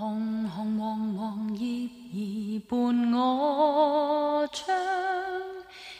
[0.00, 4.74] 红红黄黄叶儿伴我窗，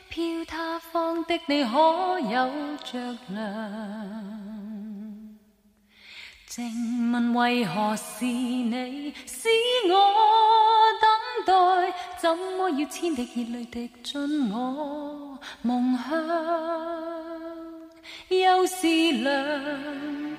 [0.08, 2.48] 飘他方的你可有
[2.82, 3.38] 着凉？
[6.46, 9.49] 静问为何是你使
[9.90, 10.10] 我
[11.44, 11.46] 等
[11.85, 11.94] 待？
[12.19, 16.27] 怎么要千滴热泪滴进我梦乡？
[18.30, 19.30] 又是凉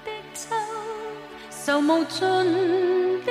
[0.04, 0.56] 的秋，
[1.52, 2.28] 愁无尽
[3.24, 3.31] 的。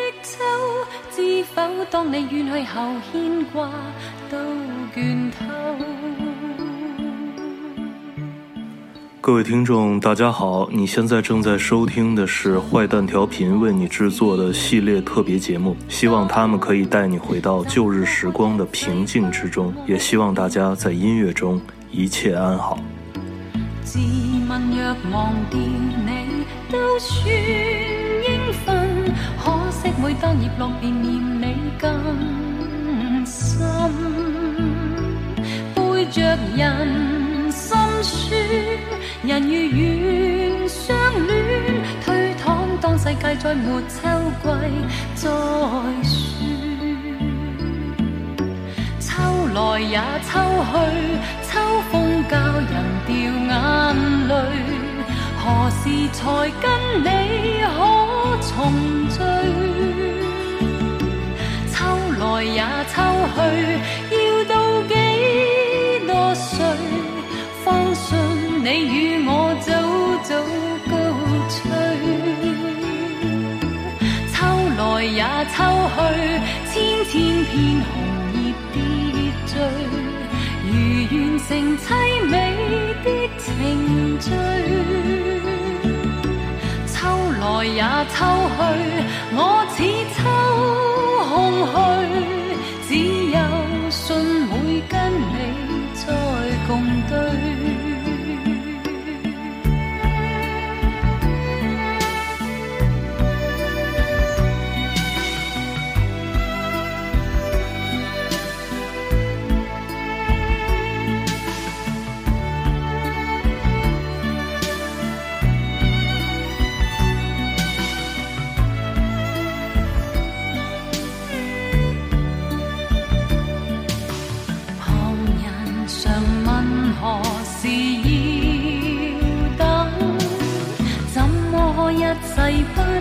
[9.23, 21.61] 各位听众，大家好，你现在正在收听的是坏蛋调频为你制作的系列特别节目，希望他们可以带你回到旧日时光的平静之中，也希望大家在音乐中
[21.93, 22.79] 一切安好。
[30.03, 31.93] 每当叶落，便念你更
[33.27, 33.61] 深，
[35.75, 36.21] 背着
[36.57, 38.43] 人心酸，
[39.23, 41.45] 人如愿相恋，
[42.03, 44.09] 退躺当世界再没秋
[44.43, 44.85] 季
[45.17, 45.31] 再
[46.03, 46.51] 酸，
[48.99, 49.23] 秋
[49.55, 54.90] 来也秋去，秋风教人掉眼泪。
[55.43, 56.71] 何时才跟
[57.03, 57.69] 你可
[58.49, 58.51] 重
[59.09, 59.19] 聚？
[61.73, 61.75] 秋
[62.19, 62.93] 来也秋
[63.33, 63.35] 去，
[64.15, 64.95] 要到几
[66.07, 66.49] 多岁？
[67.65, 68.07] 方信
[68.63, 69.29] 你与我
[69.61, 69.71] 早
[70.25, 70.31] 早
[70.91, 70.95] 告
[71.49, 71.59] 吹。
[74.31, 74.33] 秋
[74.77, 75.53] 来也秋
[75.97, 75.99] 去，
[76.71, 76.73] 千
[77.07, 77.11] 千
[77.47, 77.49] 片
[77.89, 77.91] 红
[78.43, 78.45] 叶
[78.75, 78.77] 跌
[79.47, 79.59] 坠，
[80.69, 80.71] 如
[81.17, 81.85] 完成凄
[82.29, 82.39] 美
[83.05, 83.07] 的
[83.39, 83.49] 情
[84.21, 84.29] 聚。
[87.41, 87.81] 来也
[88.13, 88.25] 秋
[88.55, 88.63] 去，
[89.33, 89.83] 我似
[90.15, 91.27] 秋
[92.19, 92.40] 空虚。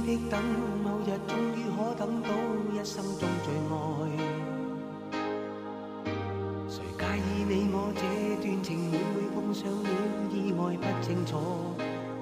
[0.07, 0.39] 的等
[0.85, 2.29] 某日，終於可等到
[2.73, 3.75] 一生中最愛。
[6.69, 8.03] 誰介意你我這
[8.41, 8.97] 段情每
[9.35, 9.91] 碰上了
[10.31, 10.63] 意外？
[10.77, 11.35] 不清楚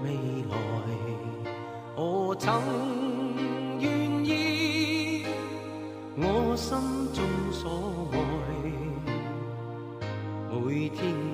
[0.03, 0.09] 未
[0.49, 0.55] 來，
[1.99, 2.49] 何曾
[3.79, 3.85] 願
[4.25, 5.27] 意
[6.17, 6.73] 我心
[7.13, 7.23] 中
[7.53, 7.69] 所
[8.15, 8.17] 愛？
[10.59, 11.34] 每天。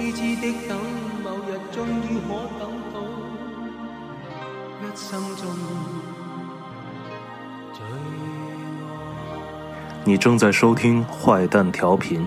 [0.00, 0.78] 痴痴的等
[1.24, 2.96] 某日终于可等到
[4.80, 5.42] 一生中
[7.72, 7.86] 最爱
[10.04, 12.24] 你正在收听坏蛋调频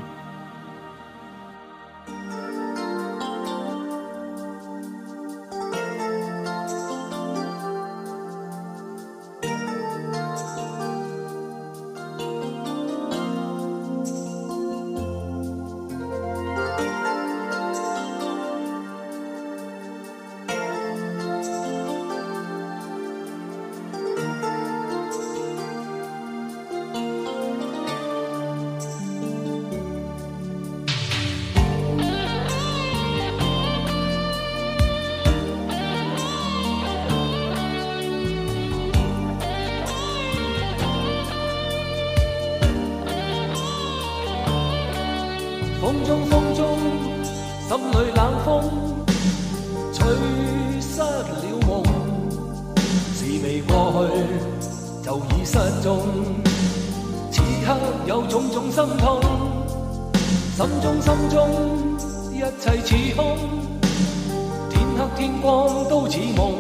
[66.12, 66.52] 似梦，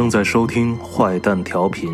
[0.00, 1.92] 正在收听《坏蛋调频》。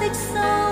[0.00, 0.67] 的心。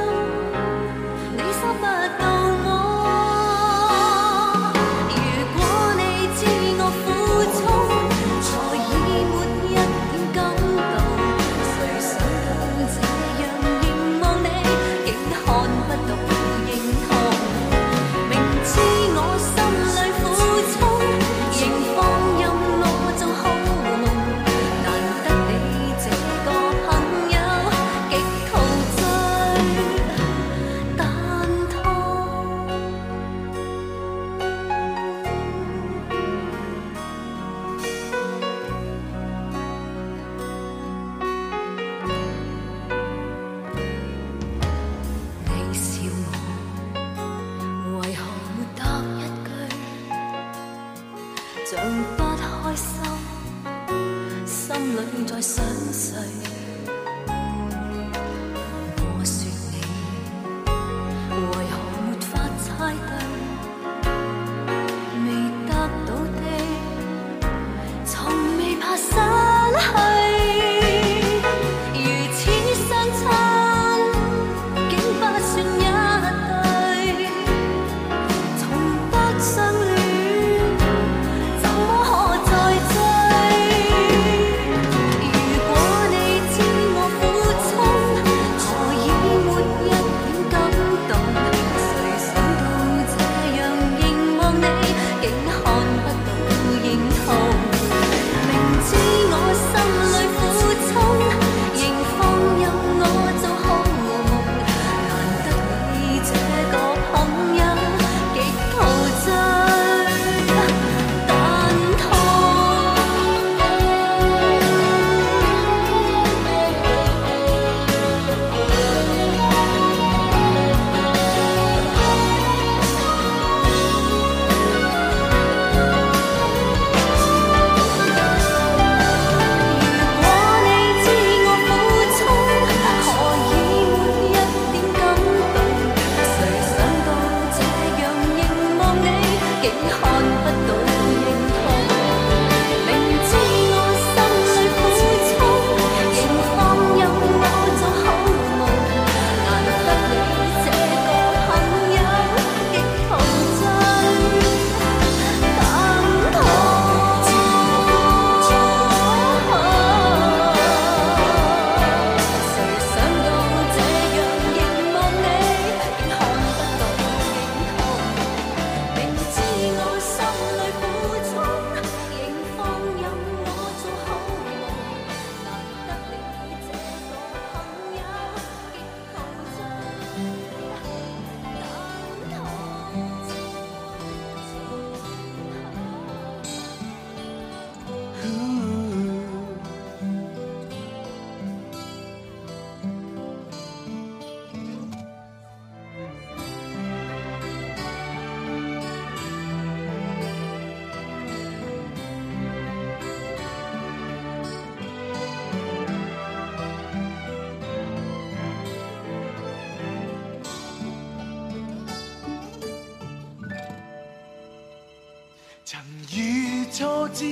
[217.17, 217.25] 知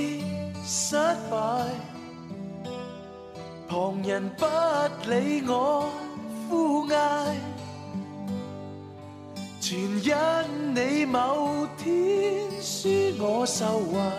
[0.65, 0.97] 失
[1.31, 1.37] 败，
[3.69, 4.47] 旁人不
[5.11, 5.91] 理我
[6.49, 6.97] 呼嗌，
[9.61, 12.89] 全因你某天输
[13.23, 14.11] 我受怀，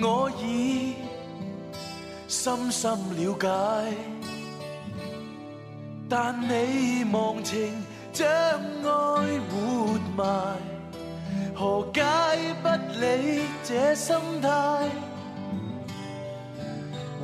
[0.00, 0.94] 我已
[2.28, 3.92] 深深了解。
[6.08, 7.74] 但你忘情
[8.12, 10.56] 将爱活埋，
[11.56, 12.02] 何解？
[13.00, 14.48] 理这心态，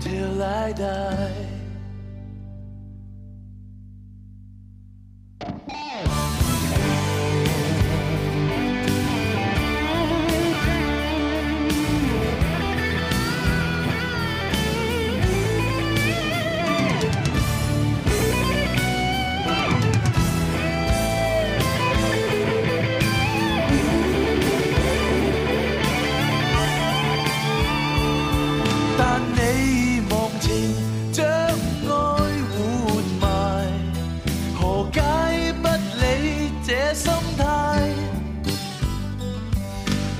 [0.00, 1.49] till I die.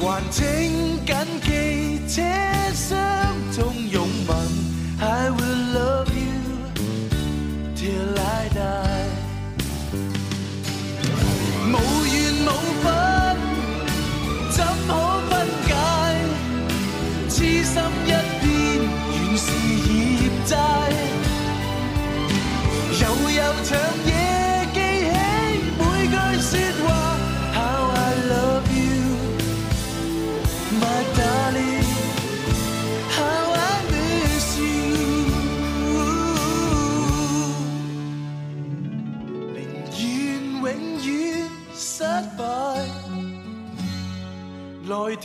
[0.01, 0.43] 还请
[1.05, 1.50] 紧记。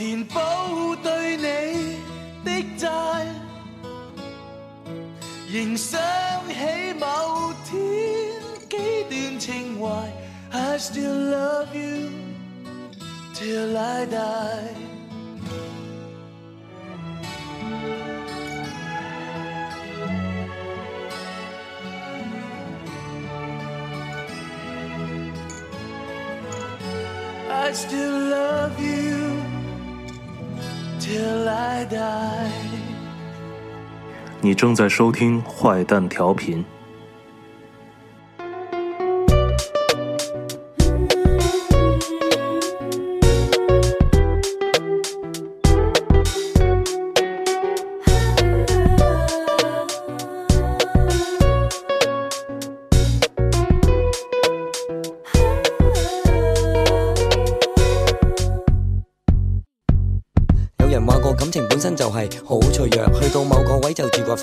[0.06, 1.97] 还补对你
[2.43, 2.88] 的债，
[5.51, 5.99] 仍想
[6.47, 8.39] 起某天
[8.70, 8.78] 几
[9.10, 9.89] 段情怀。
[10.51, 12.12] I still love you
[13.34, 14.76] till I die.
[27.49, 28.24] I still。
[34.39, 36.63] 你正在收听《坏蛋调频》。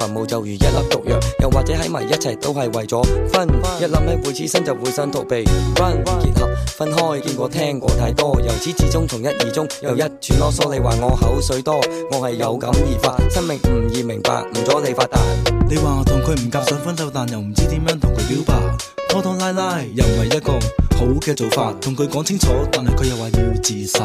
[0.08, 3.46] 雲霧就如一粒毒藥，又或者喺埋一齊都係為咗分。
[3.80, 5.44] 一諗起會此身就會想逃避。
[5.76, 9.66] Run 融合，分開，見過聽過太多，由始至終从一而終。
[9.82, 11.74] 又一串啰嗦，你話我口水多，
[12.10, 13.16] 我係有感而發。
[13.30, 15.20] 生命唔易明白，唔阻你發達。
[15.68, 18.54] 你話同佢唔夾想分手，但又唔知點樣同佢表白。
[19.08, 20.52] 拖拖拉拉又唔係一個
[20.96, 24.04] 好嘅做法，同佢講清楚，但係佢又話要自殺。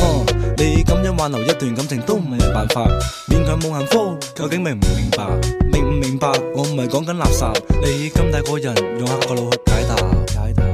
[0.00, 0.24] 哦，
[0.56, 2.86] 你咁樣挽留一段感情都唔係辦法，
[3.28, 4.23] 勉強冇幸福。
[4.34, 5.26] 究竟明唔明白？
[5.70, 6.28] 明唔明白？
[6.56, 7.52] 我唔系讲紧垃圾，
[7.84, 10.40] 你咁大个人，用下个脑去解答。
[10.40, 10.64] 解答。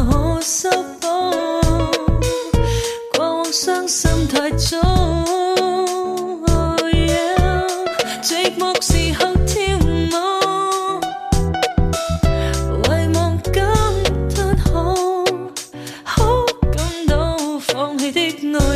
[18.17, 18.74] ignore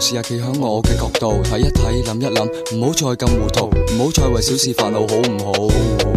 [0.00, 5.38] 试下企响，我嘅角度睇一睇，谂一谂，唔好再咁糊涂，唔好再为小事烦恼，好唔
[6.10, 6.15] 好？